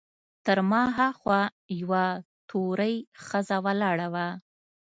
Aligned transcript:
تر 0.45 0.57
ما 0.69 0.83
هاخوا 0.97 1.41
یوه 1.79 2.03
تورۍ 2.49 2.95
ښځه 3.25 3.57
ولاړه 3.65 4.07
وه. 4.13 4.27